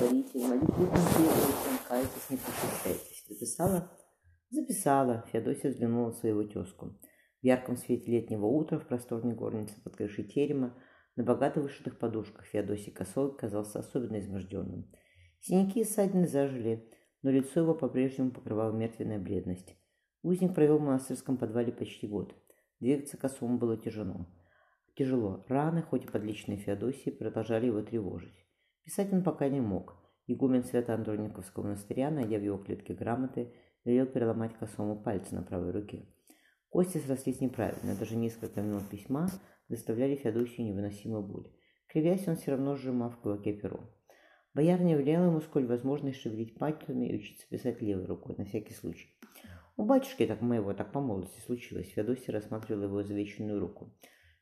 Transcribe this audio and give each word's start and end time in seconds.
говорите, 0.00 0.38
молитву 0.38 0.86
конкретно, 0.86 1.78
кайтесь, 1.88 2.30
не 2.30 2.36
прощайтесь. 2.38 3.24
Записала? 3.28 3.90
Записала. 4.50 5.24
Феодосия 5.32 5.70
взглянула 5.70 6.12
своего 6.12 6.44
тезку. 6.44 6.98
В 7.42 7.44
ярком 7.44 7.76
свете 7.76 8.10
летнего 8.10 8.46
утра 8.46 8.78
в 8.78 8.86
просторной 8.86 9.34
горнице 9.34 9.74
под 9.82 9.96
крышей 9.96 10.24
терема 10.24 10.74
на 11.16 11.24
богато 11.24 11.60
вышитых 11.60 11.98
подушках 11.98 12.46
Феодосий 12.46 12.92
Косой 12.92 13.36
казался 13.36 13.80
особенно 13.80 14.18
изможденным. 14.18 14.90
Синяки 15.40 15.80
и 15.80 15.84
ссадины 15.84 16.26
зажили, 16.26 16.90
но 17.22 17.30
лицо 17.30 17.60
его 17.60 17.74
по-прежнему 17.74 18.30
покрывала 18.30 18.72
мертвенная 18.72 19.18
бледность. 19.18 19.76
Узник 20.22 20.54
провел 20.54 20.78
в 20.78 20.82
монастырском 20.82 21.36
подвале 21.36 21.72
почти 21.72 22.08
год. 22.08 22.34
Двигаться 22.80 23.16
косому 23.16 23.58
было 23.58 23.76
тяжело. 23.76 24.26
Тяжело. 24.96 25.44
Раны, 25.48 25.82
хоть 25.82 26.04
и 26.04 26.08
подличные 26.08 26.56
Феодосии, 26.56 27.10
продолжали 27.10 27.66
его 27.66 27.82
тревожить. 27.82 28.46
Писать 28.82 29.12
он 29.12 29.22
пока 29.22 29.46
не 29.50 29.60
мог. 29.60 29.94
Игумен 30.26 30.64
Свято-Андрониковского 30.64 31.64
монастыря, 31.64 32.10
найдя 32.10 32.38
в 32.38 32.42
его 32.42 32.56
клетке 32.56 32.94
грамоты, 32.94 33.52
велел 33.84 34.06
переломать 34.06 34.56
косому 34.58 34.96
пальцы 34.96 35.34
на 35.34 35.42
правой 35.42 35.70
руке. 35.70 36.06
Кости 36.70 36.96
срослись 36.96 37.42
неправильно, 37.42 37.94
даже 37.94 38.16
несколько 38.16 38.62
минут 38.62 38.88
письма 38.88 39.28
доставляли 39.68 40.16
Феодосию 40.16 40.66
невыносимую 40.66 41.22
боль. 41.22 41.52
Кривясь, 41.88 42.26
он 42.26 42.36
все 42.36 42.52
равно 42.52 42.74
сжимал 42.74 43.10
в 43.10 43.18
кулаке 43.18 43.52
перо. 43.52 43.92
Бояр 44.54 44.80
не 44.80 44.94
велел 44.94 45.26
ему, 45.26 45.42
сколь 45.42 45.66
возможно, 45.66 46.12
шевелить 46.14 46.58
пальцами 46.58 47.06
и 47.06 47.16
учиться 47.16 47.46
писать 47.50 47.82
левой 47.82 48.06
рукой, 48.06 48.34
на 48.38 48.46
всякий 48.46 48.72
случай. 48.72 49.10
У 49.76 49.84
батюшки 49.84 50.26
так 50.26 50.40
моего, 50.40 50.72
так 50.72 50.90
по 50.90 51.00
молодости 51.00 51.40
случилось. 51.40 51.88
Феодосий 51.88 52.32
рассматривал 52.32 52.84
его 52.84 53.02
завеченную 53.02 53.60
руку. 53.60 53.92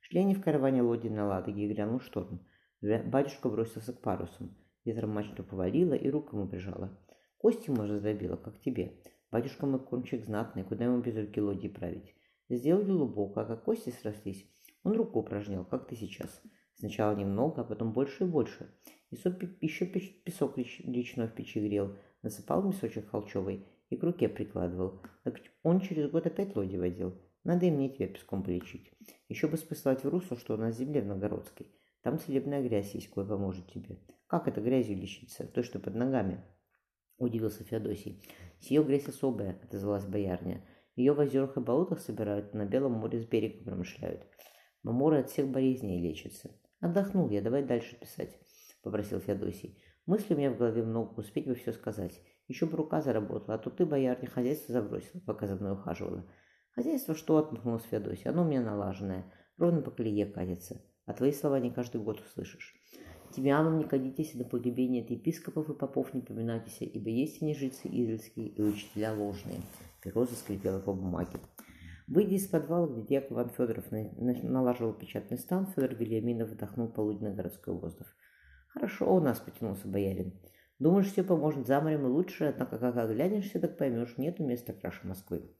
Шли 0.07 0.21
они 0.21 0.35
в 0.35 0.43
караване 0.43 0.83
лодии 0.83 1.09
на 1.09 1.27
Ладоге, 1.27 1.65
и 1.65 1.73
грянул 1.73 1.99
шторм. 1.99 2.41
Батюшка 2.83 3.49
бросился 3.49 3.95
к 3.95 4.03
парусам. 4.03 4.55
Ветром 4.85 5.11
мачту 5.11 5.43
повалило 5.43 5.95
и 5.95 6.11
руку 6.11 6.37
ему 6.37 6.47
прижало. 6.47 6.99
Кости 7.39 7.71
ему 7.71 7.87
раздробило, 7.87 8.37
как 8.37 8.61
тебе. 8.61 9.01
Батюшка 9.31 9.65
мой 9.65 9.81
кончик 9.81 10.23
знатный, 10.23 10.63
куда 10.63 10.85
ему 10.85 11.01
без 11.01 11.17
руки 11.17 11.41
лодии 11.41 11.69
править? 11.69 12.15
Сделали 12.51 12.93
глубоко, 12.93 13.41
а 13.41 13.45
как 13.47 13.65
кости 13.65 13.95
срослись, 14.03 14.47
он 14.83 14.93
руку 14.93 15.21
упражнял, 15.21 15.65
как 15.65 15.87
ты 15.87 15.97
сейчас. 15.97 16.43
Сначала 16.75 17.17
немного, 17.17 17.63
а 17.63 17.65
потом 17.65 17.95
больше 17.95 18.25
и 18.25 18.27
больше. 18.27 18.75
И 19.11 19.17
еще 19.63 19.87
песок 19.87 20.59
речной 20.59 21.29
в 21.29 21.35
печи 21.35 21.67
грел, 21.67 21.97
насыпал 22.21 22.63
мешочек 22.63 23.09
холчевый 23.09 23.67
и 23.89 23.97
к 23.97 24.03
руке 24.03 24.29
прикладывал. 24.29 25.01
Так 25.23 25.37
он 25.63 25.81
через 25.81 26.11
год 26.11 26.27
опять 26.27 26.55
лоди 26.55 26.77
водил. 26.77 27.15
Надо 27.45 27.67
и 27.67 27.71
мне 27.71 27.91
тебя 27.91 28.09
песком 28.09 28.43
полечить. 28.43 28.91
Еще 29.29 29.47
бы 29.49 29.57
спасать 29.59 30.03
в 30.03 30.09
русло, 30.09 30.37
что 30.37 30.55
у 30.55 30.57
нас 30.57 30.77
земле 30.77 31.03
в 31.03 31.07
Новгородской. 31.07 31.71
Там 32.03 32.19
целебная 32.19 32.63
грязь 32.63 32.95
есть, 32.95 33.09
кое 33.09 33.25
поможет 33.25 33.71
тебе. 33.71 33.99
Как 34.27 34.49
это 34.49 34.61
грязью 34.61 34.97
лечиться? 34.97 35.47
То, 35.47 35.63
что 35.63 35.79
под 35.79 35.95
ногами. 35.95 36.43
Удивился 37.19 37.63
Феодосий. 37.63 38.23
Сие 38.61 38.83
грязь 38.83 39.07
особая, 39.07 39.61
отозвалась 39.63 40.07
боярня. 40.07 40.65
Ее 40.97 41.13
в 41.13 41.21
озерах 41.21 41.57
и 41.57 41.61
болотах 41.61 42.01
собирают, 42.01 42.55
на 42.55 42.65
Белом 42.65 42.93
море 42.93 43.21
с 43.21 43.27
берега 43.27 43.65
промышляют. 43.65 44.27
Маморы 44.83 45.21
от 45.21 45.31
всех 45.31 45.49
болезней 45.49 46.01
лечатся. 46.01 46.51
Отдохнул 46.81 47.29
я, 47.31 47.41
давай 47.43 47.63
дальше 47.63 47.99
писать, 47.99 48.39
попросил 48.83 49.21
Феодосий. 49.21 49.83
Мысли 50.07 50.35
у 50.35 50.37
меня 50.37 50.51
в 50.51 50.59
голове 50.59 50.83
много, 50.83 51.19
успеть 51.19 51.47
бы 51.47 51.55
все 51.55 51.73
сказать. 51.73 52.21
Еще 52.47 52.67
бы 52.67 52.77
рука 52.77 53.01
заработала, 53.01 53.55
а 53.55 53.59
то 53.59 53.71
ты, 53.71 53.87
боярня, 53.87 54.29
хозяйство 54.29 54.73
забросила, 54.75 55.21
пока 55.27 55.47
за 55.47 55.57
мной 55.57 55.73
ухаживала. 55.73 56.31
Хозяйство 56.75 57.15
что, 57.15 57.37
отмахнулась 57.37 57.85
Феодосия, 57.85 58.31
оно 58.31 58.43
у 58.43 58.47
меня 58.47 58.61
налаженное, 58.61 59.33
ровно 59.59 59.81
по 59.81 59.91
колее 59.91 60.27
катится. 60.27 60.83
А 61.07 61.13
твои 61.13 61.33
слова 61.33 61.61
не 61.61 61.71
каждый 61.71 62.01
год 62.01 62.21
услышишь. 62.21 62.75
Тимианом 63.35 63.79
не 63.79 63.85
кадитесь, 63.85 64.35
до 64.35 64.45
погребения 64.45 65.03
от 65.03 65.11
епископов 65.11 65.69
и 65.69 65.75
попов 65.75 66.15
не 66.15 66.21
поминайтесь, 66.21 66.79
ибо 66.81 67.11
есть 67.11 67.43
они 67.43 67.55
жрецы 67.55 67.89
израильские 67.89 68.49
и 68.49 68.63
учителя 68.63 69.13
ложные. 69.13 69.61
Перо 70.03 70.25
заскрипело 70.25 70.81
по 70.81 70.93
бумаге. 70.93 71.39
Выйдя 72.07 72.35
из 72.35 72.47
подвала, 72.47 72.87
где 72.87 73.03
дьяк 73.03 73.33
Иван 73.33 73.51
Федоров 73.51 73.87
налаживал 73.91 74.93
печатный 74.93 75.39
стан, 75.39 75.67
Федор 75.67 75.95
Вильяминов 75.95 76.51
вдохнул 76.51 76.89
полуденный 76.89 77.35
городской 77.35 77.75
воздух. 77.75 78.07
«Хорошо 78.69 79.15
у 79.15 79.21
нас»,— 79.21 79.41
потянулся 79.41 79.89
боярин. 79.89 80.39
«Думаешь, 80.79 81.11
все 81.11 81.23
поможет 81.23 81.67
за 81.67 81.81
морем 81.81 82.07
и 82.07 82.11
лучше, 82.11 82.45
однако, 82.45 82.79
как 82.79 82.97
оглянешься, 82.97 83.61
так 83.61 83.79
поймешь, 83.79 84.19
нету 84.19 84.45
места 84.45 84.73
краше 84.73 85.07
Москвы». 85.07 85.51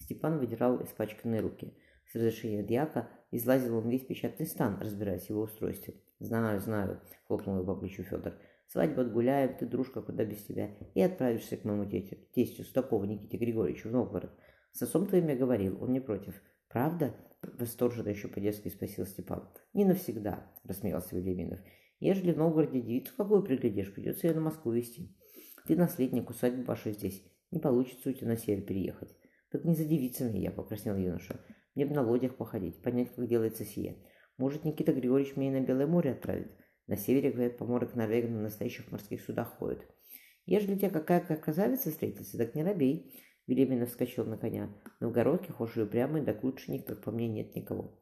Степан 0.00 0.38
выдирал 0.38 0.82
испачканные 0.82 1.40
руки. 1.40 1.74
С 2.10 2.14
разрешения 2.16 2.62
дьяка 2.62 3.08
излазил 3.30 3.76
он 3.78 3.88
весь 3.88 4.04
печатный 4.04 4.46
стан, 4.46 4.78
разбираясь 4.80 5.26
в 5.26 5.30
его 5.30 5.42
устройстве. 5.42 5.94
«Знаю, 6.18 6.60
знаю»,— 6.60 7.00
хлопнул 7.26 7.60
его 7.60 7.74
по 7.74 7.80
плечу 7.80 8.02
Федор. 8.02 8.34
«Свадьбу 8.66 9.00
отгуляем, 9.02 9.56
ты, 9.56 9.66
дружка, 9.66 10.02
куда 10.02 10.24
без 10.24 10.44
тебя, 10.44 10.70
и 10.94 11.00
отправишься 11.00 11.56
к 11.56 11.64
моему 11.64 11.84
тете, 11.84 12.18
тестю 12.34 12.64
Стакову 12.64 13.04
Никите 13.04 13.36
Григорьевичу 13.36 13.88
в 13.88 13.92
Новгород. 13.92 14.32
С 14.72 14.82
отцом 14.82 15.06
твоим 15.06 15.28
я 15.28 15.36
говорил, 15.36 15.82
он 15.82 15.92
не 15.92 16.00
против. 16.00 16.34
Правда?» 16.68 17.14
Восторженно 17.42 18.08
еще 18.08 18.28
по-детски 18.28 18.68
спросил 18.68 19.06
Степан. 19.06 19.48
«Не 19.72 19.84
навсегда»,— 19.84 20.52
рассмеялся 20.64 21.16
Велиминов. 21.16 21.60
«Ежели 21.98 22.32
в 22.32 22.38
Новгороде 22.38 22.80
девицу 22.80 23.14
какую 23.16 23.42
приглядишь, 23.42 23.92
придется 23.94 24.26
ее 24.26 24.34
на 24.34 24.42
Москву 24.42 24.72
везти. 24.72 25.16
Ты 25.66 25.76
наследник, 25.76 26.28
усадьба 26.28 26.64
ваша 26.64 26.92
здесь. 26.92 27.24
Не 27.50 27.60
получится 27.60 28.10
у 28.10 28.12
тебя 28.12 28.28
на 28.28 28.36
север 28.36 28.62
переехать». 28.62 29.16
«Так 29.50 29.64
не 29.64 29.74
за 29.74 29.84
девицами 29.84 30.38
я»,— 30.38 30.50
покраснел 30.52 30.96
юноша. 30.96 31.40
«Мне 31.74 31.86
бы 31.86 31.94
на 31.94 32.02
лодях 32.02 32.36
походить, 32.36 32.82
понять, 32.82 33.14
как 33.14 33.26
делается 33.26 33.64
сие. 33.64 33.96
Может, 34.38 34.64
Никита 34.64 34.92
Григорьевич 34.92 35.36
меня 35.36 35.58
и 35.58 35.60
на 35.60 35.64
Белое 35.64 35.86
море 35.86 36.12
отправит? 36.12 36.50
На 36.86 36.96
севере, 36.96 37.30
говорят, 37.30 37.58
поморы 37.58 37.86
к 37.86 37.94
Норвегам 37.94 38.34
на 38.34 38.42
настоящих 38.42 38.90
морских 38.90 39.20
судах 39.22 39.56
ходят. 39.58 39.86
Ежели 40.46 40.76
тебе 40.76 40.90
какая 40.90 41.20
красавица 41.20 41.90
встретится, 41.90 42.38
так 42.38 42.54
не 42.54 42.64
робей. 42.64 43.14
Велимин 43.46 43.86
вскочил 43.86 44.24
на 44.24 44.38
коня. 44.38 44.70
Новгородки, 45.00 45.50
хошь 45.50 45.76
и 45.76 45.82
упрямый, 45.82 46.22
да 46.22 46.36
лучше 46.42 46.78
как 46.80 47.02
по 47.02 47.10
мне, 47.10 47.28
нет 47.28 47.54
никого. 47.54 48.00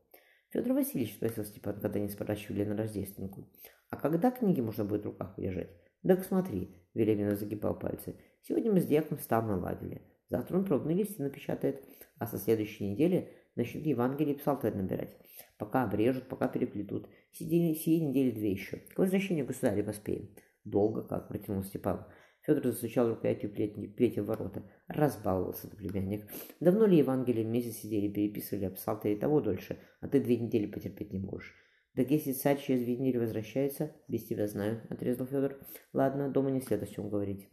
Федор 0.51 0.75
Васильевич, 0.75 1.15
спросил 1.15 1.45
Степан, 1.45 1.81
когда 1.81 1.99
они 1.99 2.09
сворачивали 2.09 2.65
на 2.65 2.77
рождественку. 2.77 3.51
А 3.91 3.97
когда 3.97 4.31
книги 4.31 4.61
можно 4.61 4.85
будет 4.85 5.03
в 5.03 5.07
руках 5.07 5.37
удержать? 5.37 5.71
Так 6.07 6.25
смотри, 6.25 6.75
Велимин 6.95 7.37
загибал 7.37 7.79
пальцы. 7.79 8.17
Сегодня 8.43 8.73
мы 8.73 8.81
с 8.81 8.87
дьяком 8.87 9.19
стал 9.19 9.43
наладили. 9.43 10.03
Завтра 10.29 10.59
он 10.59 10.65
пробные 10.65 10.97
листы 10.97 11.23
напечатает, 11.23 11.83
а 12.19 12.27
со 12.27 12.39
следующей 12.39 12.91
недели 12.91 13.33
начнут 13.57 13.87
Евангелие 13.87 14.35
и 14.35 14.39
Псалтырь 14.39 14.75
набирать. 14.75 15.17
Пока 15.57 15.85
обрежут, 15.85 16.29
пока 16.29 16.49
переплетут. 16.49 17.09
Сидели 17.33 17.75
сие 17.75 18.01
недели 18.01 18.31
две 18.31 18.53
еще. 18.53 18.79
К 18.95 18.99
возвращению 18.99 19.47
государя 19.47 19.83
поспеем. 19.83 20.35
Долго 20.65 21.03
как, 21.03 21.29
протянул 21.29 21.63
Степан. 21.63 22.07
Федор 22.43 22.67
застучал 22.67 23.09
рукоятью 23.09 23.51
плети 23.51 24.21
в 24.21 24.27
ворота. 24.27 24.63
Разбаловался 24.87 25.69
ты, 25.69 25.77
племянник. 25.77 26.27
Давно 26.61 26.87
ли 26.87 26.99
Евангелие 26.99 27.45
месяц 27.45 27.79
сидели, 27.79 28.09
переписывали, 28.09 28.67
а 28.67 28.71
псалтыре 28.71 29.17
того 29.17 29.41
дольше, 29.41 29.79
а 30.01 30.09
ты 30.09 30.21
две 30.21 30.37
недели 30.37 30.67
потерпеть 30.67 31.13
не 31.13 31.19
можешь. 31.19 31.55
Так 31.95 32.11
если 32.11 32.33
царь 32.33 32.61
через 32.61 32.85
две 32.85 32.97
недели 32.97 33.19
возвращается, 33.19 33.93
без 34.07 34.25
тебя 34.25 34.47
знаю, 34.47 34.81
отрезал 34.89 35.27
Федор. 35.27 35.59
Ладно, 35.93 36.31
дома 36.31 36.51
не 36.51 36.61
след 36.61 36.83
о 36.83 36.87
чем 36.87 37.11
говорить. 37.11 37.49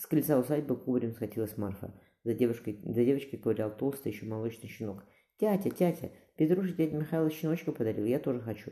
С 0.00 0.06
крыльца 0.06 0.38
усадьбы 0.38 0.76
кубарем 0.76 1.12
схватилась 1.12 1.58
Марфа. 1.58 1.92
За 2.24 2.32
девушкой, 2.32 2.80
за 2.82 3.04
девочкой 3.04 3.38
ковырял 3.38 3.70
толстый 3.76 4.12
еще 4.12 4.24
молочный 4.24 4.70
щенок. 4.70 5.04
«Тятя, 5.38 5.68
тятя, 5.68 6.10
Петруша 6.36 6.72
дядя 6.72 6.96
Михаил 6.96 7.28
щеночка 7.28 7.70
подарил, 7.70 8.06
я 8.06 8.18
тоже 8.18 8.40
хочу». 8.40 8.70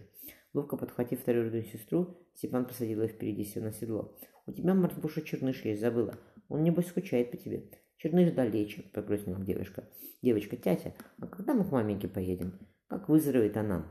Ловко 0.54 0.78
подхватив 0.78 1.20
вторую 1.20 1.62
сестру, 1.64 2.16
Степан 2.34 2.64
посадил 2.64 3.02
ее 3.02 3.08
впереди 3.08 3.44
сел 3.44 3.62
на 3.62 3.72
седло. 3.72 4.16
У 4.46 4.52
тебя, 4.52 4.72
Марфуша, 4.72 5.20
черныш 5.20 5.66
есть, 5.66 5.82
забыла. 5.82 6.18
Он, 6.48 6.62
небось, 6.62 6.86
скучает 6.86 7.30
по 7.30 7.36
тебе. 7.36 7.70
Черныш 7.98 8.32
далече, 8.32 8.84
погрустнела 8.94 9.44
девушка. 9.44 9.86
Девочка, 10.22 10.56
тятя, 10.56 10.94
а 11.20 11.26
когда 11.26 11.52
мы 11.52 11.66
к 11.66 11.72
маменьке 11.72 12.08
поедем? 12.08 12.58
Как 12.86 13.10
выздоровеет 13.10 13.58
она? 13.58 13.86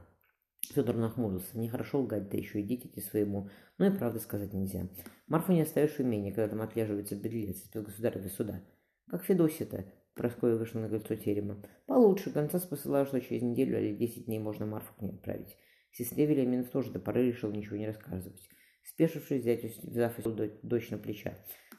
Федор 0.73 0.95
нахмурился. 0.95 1.57
Нехорошо 1.57 2.01
лгать, 2.01 2.29
да 2.29 2.37
еще 2.37 2.59
и 2.59 2.63
дитяти 2.63 3.01
своему. 3.01 3.49
Но 3.77 3.87
и 3.87 3.97
правды 3.97 4.19
сказать 4.19 4.53
нельзя. 4.53 4.87
Марфу 5.27 5.51
не 5.51 5.61
оставишь 5.61 5.97
в 5.97 6.01
имении, 6.01 6.31
когда 6.31 6.49
там 6.49 6.61
отлеживается 6.61 7.15
беглец 7.15 7.57
из 7.57 7.69
государя 7.71 8.21
суда. 8.29 8.63
Как 9.07 9.23
Федосия-то? 9.23 9.85
Проскоя 10.13 10.55
вышла 10.55 10.79
на 10.79 10.89
кольцо 10.89 11.15
терема. 11.15 11.63
Получше. 11.85 12.31
Конца 12.31 12.59
посылаю, 12.59 13.05
что 13.05 13.21
через 13.21 13.43
неделю 13.43 13.79
или 13.79 13.95
десять 13.95 14.25
дней 14.25 14.39
можно 14.39 14.65
Марфу 14.65 14.93
к 14.95 15.01
ней 15.01 15.11
отправить. 15.11 15.55
Сестре 15.91 16.25
Вильяминов 16.25 16.69
тоже 16.69 16.91
до 16.91 16.99
поры 16.99 17.27
решил 17.27 17.51
ничего 17.51 17.77
не 17.77 17.87
рассказывать. 17.87 18.49
Спешившись, 18.83 19.41
взять, 19.41 19.63
взяв 19.83 20.15
дочь 20.63 20.89
на 20.89 20.97
плеча. 20.97 21.33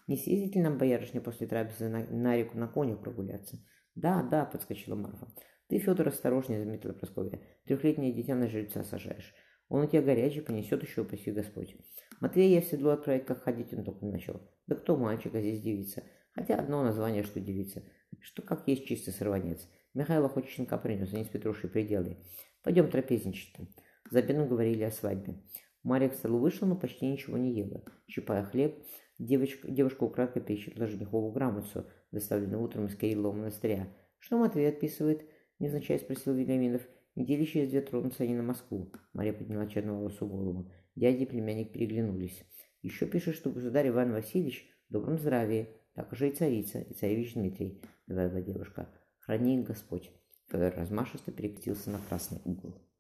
«Не 0.06 0.16
съездить 0.16 0.54
ли 0.54 0.62
нам, 0.62 0.78
боярышня, 0.78 1.20
после 1.20 1.46
трапезы 1.46 1.88
на, 1.88 2.06
на 2.06 2.36
реку 2.36 2.56
на 2.56 2.68
конях 2.68 3.00
прогуляться?» 3.00 3.58
«Да, 3.94 4.22
да»,— 4.22 4.44
подскочила 4.52 4.94
Марфа. 4.94 5.28
«Ты, 5.68 5.78
Федор, 5.78 6.08
осторожнее»,— 6.08 6.58
заметила 6.64 6.92
Прасковья. 6.92 7.40
«Трехлетнее 7.66 8.12
дитя 8.12 8.34
на 8.34 8.48
жильца 8.48 8.82
сажаешь. 8.84 9.34
Он 9.68 9.84
у 9.84 9.86
тебя 9.86 10.00
горячий, 10.00 10.40
понесет 10.40 10.82
еще, 10.82 11.02
упаси 11.02 11.30
Господь». 11.30 11.76
Матвей 12.20 12.52
я 12.52 12.60
в 12.62 12.64
седло 12.64 12.90
отправить, 12.90 13.26
как 13.26 13.42
ходить 13.42 13.72
он 13.74 13.84
только 13.84 14.04
начал. 14.06 14.40
Да 14.66 14.74
кто 14.74 14.96
мальчик, 14.96 15.34
а 15.34 15.40
здесь 15.40 15.60
девица? 15.60 16.02
Хотя 16.32 16.56
одно 16.56 16.82
название, 16.82 17.22
что 17.22 17.38
девица. 17.38 17.82
Что 18.20 18.42
как 18.42 18.66
есть 18.66 18.86
чистый 18.86 19.12
сорванец. 19.12 19.68
Михайло 19.94 20.28
хоть 20.28 20.48
щенка 20.48 20.78
принес, 20.78 21.12
они 21.12 21.24
с 21.24 21.28
Петрушей 21.28 21.70
пределы. 21.70 22.16
Пойдем 22.62 22.90
трапезничать-то. 22.90 23.68
За 24.10 24.18
обедом 24.20 24.48
говорили 24.48 24.82
о 24.82 24.90
свадьбе. 24.90 25.34
Марья 25.82 26.08
к 26.08 26.14
столу 26.14 26.38
вышла, 26.38 26.66
но 26.66 26.76
почти 26.76 27.06
ничего 27.06 27.36
не 27.36 27.52
ела. 27.52 27.84
Щипая 28.08 28.42
хлеб, 28.44 28.82
девочка, 29.18 29.70
девушка 29.70 30.04
украдкой 30.04 30.42
перечитала 30.42 30.86
женихову 30.86 31.30
грамоту, 31.30 31.86
доставленную 32.10 32.62
утром 32.62 32.86
из 32.86 32.96
Кириллова 32.96 33.32
монастыря. 33.32 33.94
«Что 34.18 34.38
Матвей 34.38 34.68
отписывает?»– 34.68 35.28
невзначай 35.58 35.98
спросил 35.98 36.34
Вильяминов. 36.34 36.82
«Недели 37.14 37.44
через 37.44 37.70
две 37.70 37.80
тронутся 37.80 38.22
они 38.22 38.34
на 38.34 38.42
Москву». 38.42 38.92
Марья 39.12 39.32
подняла 39.32 39.66
черноволосую 39.66 40.30
голову. 40.30 40.70
Дядя 40.94 41.18
и 41.18 41.26
племянник 41.26 41.72
переглянулись. 41.72 42.44
«Еще 42.82 43.06
пишет, 43.06 43.34
что 43.34 43.50
государь 43.50 43.88
Иван 43.88 44.12
Васильевич 44.12 44.68
в 44.88 44.92
добром 44.92 45.18
здравии, 45.18 45.68
так 45.94 46.14
же 46.14 46.28
и 46.28 46.34
царица, 46.34 46.80
и 46.80 46.94
царевич 46.94 47.34
Дмитрий»,– 47.34 47.82
добавила 48.06 48.40
девушка. 48.40 48.88
«Храни 49.18 49.58
их 49.58 49.66
Господь». 49.66 50.12
Федор 50.48 50.74
размашисто 50.74 51.32
перекатился 51.32 51.90
на 51.90 51.98
красный 51.98 52.40
угол. 52.44 52.80